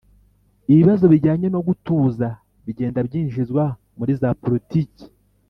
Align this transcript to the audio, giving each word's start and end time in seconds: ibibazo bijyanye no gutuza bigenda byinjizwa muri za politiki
ibibazo 0.71 1.05
bijyanye 1.13 1.47
no 1.53 1.59
gutuza 1.67 2.27
bigenda 2.65 2.99
byinjizwa 3.07 3.63
muri 3.97 4.11
za 4.21 4.29
politiki 4.43 5.05